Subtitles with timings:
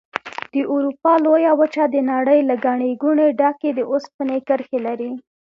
[0.53, 5.11] د اروپا لویه وچه د نړۍ له ګڼې ګوڼې ډکې د اوسپنې کرښې لري.